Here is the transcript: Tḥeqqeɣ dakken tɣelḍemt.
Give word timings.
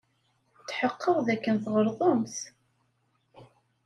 Tḥeqqeɣ 0.67 1.17
dakken 1.27 1.55
tɣelḍemt. 1.63 2.35